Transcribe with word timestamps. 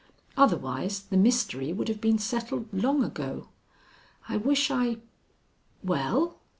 Otherwise 0.35 1.01
the 1.01 1.15
mystery 1.15 1.71
would 1.71 1.87
have 1.87 2.01
been 2.01 2.17
settled 2.17 2.65
long 2.73 3.03
ago. 3.03 3.49
I 4.27 4.35
wish 4.35 4.71
I" 4.71 4.97
"Well?" 5.83 6.39